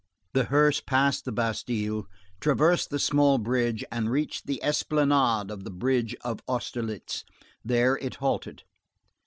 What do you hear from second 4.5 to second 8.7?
esplanade of the bridge of Austerlitz. There it halted.